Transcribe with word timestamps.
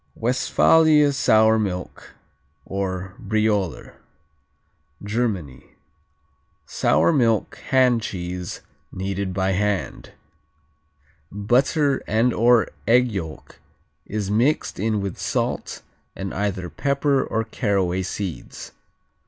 Westphalia 0.15 1.13
Sour 1.13 1.59
Milk, 1.59 2.15
or 2.65 3.13
Brioler 3.19 3.97
Germany 5.03 5.75
Sour 6.65 7.13
milk 7.13 7.57
hand 7.69 8.01
cheese, 8.01 8.61
kneaded 8.91 9.31
by 9.31 9.51
hand. 9.51 10.13
Butter 11.31 12.01
and/or 12.07 12.69
egg 12.87 13.11
yolk 13.11 13.59
is 14.07 14.31
mixed 14.31 14.79
in 14.79 15.01
with 15.01 15.19
salt, 15.19 15.83
and 16.15 16.33
either 16.33 16.67
pepper 16.67 17.23
or 17.23 17.43
caraway 17.43 18.01
seeds. 18.01 18.71